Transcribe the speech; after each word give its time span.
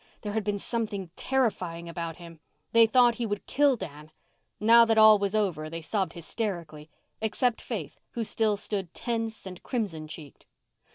There 0.21 0.33
had 0.33 0.43
been 0.43 0.57
something 0.57 1.11
terrifying 1.15 1.87
about 1.87 2.15
him. 2.15 2.39
They 2.71 2.87
thought 2.87 3.13
he 3.21 3.25
would 3.27 3.45
kill 3.45 3.75
Dan. 3.75 4.09
Now 4.59 4.83
that 4.83 4.97
all 4.97 5.19
was 5.19 5.35
over 5.35 5.69
they 5.69 5.81
sobbed 5.81 6.13
hysterically—except 6.13 7.61
Faith, 7.61 7.99
who 8.13 8.23
still 8.23 8.57
stood 8.57 8.95
tense 8.95 9.45
and 9.45 9.61
crimson 9.61 10.07
cheeked. 10.07 10.47